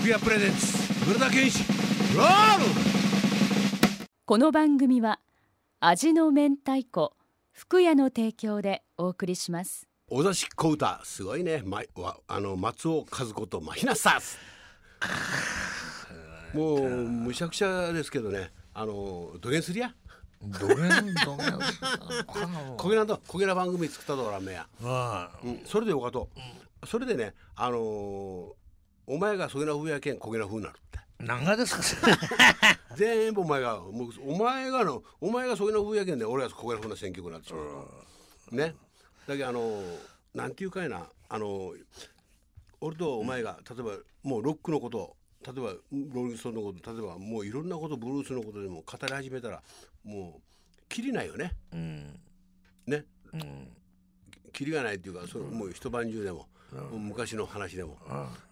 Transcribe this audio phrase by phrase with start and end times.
[0.00, 1.58] 福屋プレゼンツ村田健一
[2.16, 2.64] ロール。
[4.24, 5.20] この番組は
[5.78, 7.12] 味の明太子
[7.52, 9.86] 福屋の提供でお送りします。
[10.08, 14.38] お座敷小歌すごいね、ま、わあの松尾和子とマヒナサス。
[16.56, 18.52] もうむしゃくしゃですけどね。
[18.72, 19.94] あの土下すりや
[20.40, 21.14] どれんどれん
[22.26, 26.30] こげなとこげな番組作ったとこらめや、あうん、それでよかと、
[26.86, 28.59] それでねあのー
[29.12, 30.98] お前がそげな風やけんこげな風になるって。
[31.18, 31.82] 何がですか？
[32.96, 38.74] 全部お前がもうお前がのお前がそげな風やけんで俺がこげな風な選曲になってしまうね。
[39.26, 39.98] だけどあのー
[40.34, 41.08] なんていうかいな。
[41.28, 41.84] あのー
[42.82, 49.62] 俺とお前が例えばもうロックのこと例えばローリングストーンのこと例えばもういろんなことブルースのことでも語り始めたら
[50.04, 51.52] もうきりないよね。
[51.72, 52.20] うん。
[52.86, 53.04] ね。
[53.34, 53.68] うん
[54.52, 56.46] きりがないっていうかそのもう一晩中でも、
[56.92, 57.98] 昔の話でも、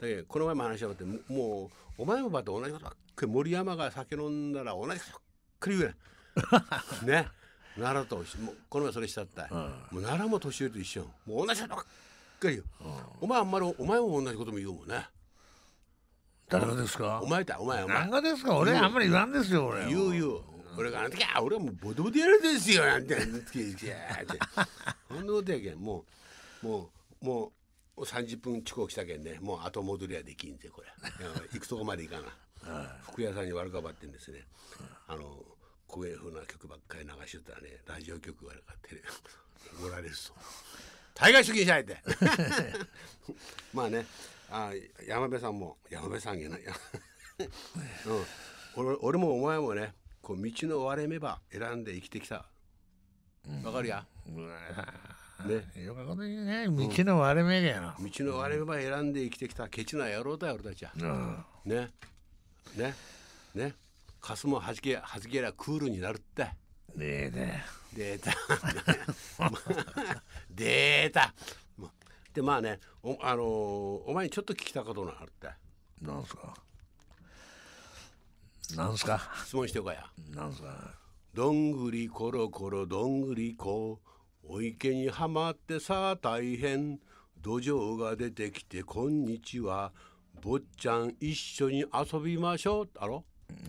[0.00, 5.20] だけどこの前も話し合ってももうお前もまた同じことばっかり森山が酒飲んだら同じことばっ
[5.60, 7.12] かり言う ね。
[7.22, 7.28] ね
[7.76, 9.46] 奈良ともうこの前それしたった。
[9.46, 9.60] い、も
[9.92, 12.64] う奈良も年寄りと一緒もう同じことばっかり言う、
[13.20, 15.06] お前あんまりお前も同じことも言うもんね。
[16.48, 17.20] 誰がですか？
[17.22, 17.98] お前だお前お前。
[18.00, 18.56] 何がですか？
[18.58, 20.40] 俺あんまり言わんですよ俺言う言う
[20.76, 23.16] 俺があの時は俺はもうボトボトやるんですよなんて。
[23.16, 23.96] 言って
[25.08, 25.78] そんなことやけん。
[25.78, 26.04] も
[26.62, 26.90] うも
[27.22, 27.52] うも
[27.96, 29.38] う30分遅刻したけんね。
[29.40, 30.88] もう後戻りはできんぜこれ。
[31.52, 32.20] 行くとこまで行か
[32.64, 32.96] な。
[33.02, 34.44] 服屋さんに悪かばってんですね。
[35.08, 35.22] あの
[35.86, 39.02] こういうふうな曲ばっかり流しとったらねラジオ局がテレ
[39.78, 40.36] 怒られるそう
[41.14, 41.98] 大概主義にしないって。
[43.74, 44.06] まあね。
[44.52, 44.70] あ
[45.08, 46.72] 山辺さんも山辺さんやな、や
[48.76, 52.46] うん、俺俺もお前もねこう道の割れ目ば選んで生きてきた。
[53.64, 54.06] わかるや？
[54.26, 55.82] ね。
[55.84, 56.66] よかこと言うね。
[56.68, 57.96] 道の割れ目やな。
[57.98, 59.68] 道の割れ目ば選んで生きてきた。
[59.68, 60.92] ケチな野郎だよ俺たちは。
[60.96, 61.44] うん。
[61.64, 61.90] ね。
[62.76, 62.94] ね。
[63.54, 63.74] ね。
[64.20, 66.44] カスもはじけはじけりゃクールになるって。
[66.44, 66.52] ね
[67.00, 67.64] えね
[67.96, 68.30] 出た。
[70.50, 71.34] 出た。
[72.32, 73.44] で まあねお,、あのー
[74.06, 75.48] お前にちょっと聞きたことがあるって。
[76.00, 76.54] なんすか？
[78.76, 79.20] なんすか？
[79.44, 80.04] 質問してよかや。
[80.34, 80.94] なんすか？
[81.34, 84.00] どんぐりころころどんぐりこ
[84.44, 86.98] お池にはまってさあ大変
[87.40, 89.92] 土壌が出てきてこんにちは。
[90.40, 92.88] 坊ちゃん一緒に遊びましょう。
[92.98, 93.24] あろ？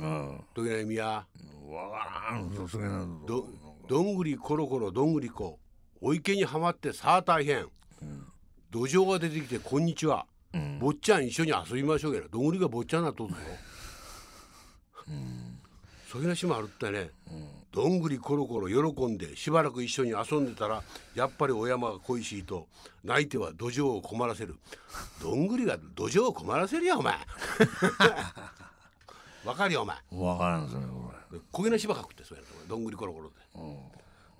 [0.00, 0.40] うん。
[0.54, 3.48] どげな意味やわからんそそげなど
[3.88, 5.58] どんぐりころころどんぐりこ
[6.00, 7.66] お池にはまってさあ大変、
[8.70, 10.26] 土壌が出てきてこんにちは、
[10.78, 13.36] 坊ちゃん一緒に遊びましょうやなどんぐりが坊ちゃんなっとるぞ、
[16.10, 17.10] そういう話もあるってね、
[17.70, 20.82] どんぐりころころ喜んでしばらく一緒に遊んでたら
[21.14, 22.66] やっぱりお山が恋しいと
[23.04, 24.56] 泣いては土壌を困らせる。
[25.22, 27.14] どんぐりが土壌を困らせるよお前。
[29.44, 29.96] わかるよお前。
[30.12, 30.84] わからんそれ。
[31.30, 33.30] 俺焦げな芝書くってそうやなどんぐりころころ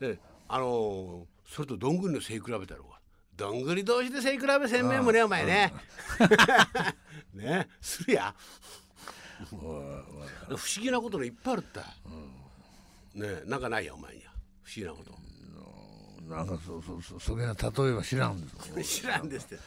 [0.00, 0.14] で。
[0.14, 0.18] で
[0.48, 1.24] あのー
[1.54, 2.98] それとどんぐりの背比べたろうが
[3.36, 5.72] どんぐり同士で背比べせんめんもねお前ね。
[7.34, 8.34] ねするや。
[9.46, 11.80] 不思議なことがいっぱいあるった。
[13.14, 14.32] ねなんかないやお前には。
[14.62, 15.28] 不思議なこと。
[16.28, 19.58] なんかそそそそげな例えば知らんです 知らんですって。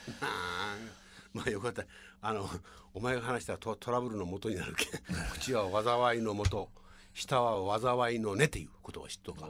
[1.34, 1.84] まあよかった。
[2.22, 2.48] あの
[2.94, 5.02] お前が話したトトラブルの元になるけん。
[5.34, 6.70] 口は災いの元、
[7.14, 9.48] 舌は災いの根っていうことは知っとるか。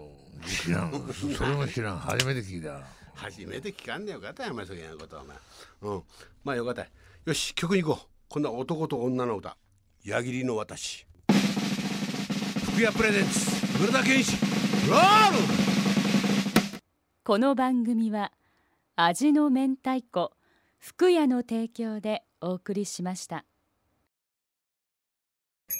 [0.48, 0.92] 知らん。
[1.14, 2.00] そそれも知らん。
[2.00, 2.82] 初めて聞いた。
[3.14, 4.22] 初めて聞かんでよ。
[4.22, 5.38] かったよお前そういうことはお前。
[5.82, 6.04] うん。
[6.44, 6.88] まあよかった。
[7.26, 8.08] よし曲に行こう。
[8.30, 9.58] こんな男と女の歌
[10.04, 11.06] 矢切の私。
[12.72, 14.32] 福屋プレゼンツ村田健一
[14.90, 15.38] ロール。
[17.24, 18.32] この番組は
[18.96, 20.32] 味の明太子
[20.80, 23.46] 福屋の提供でお送りしました。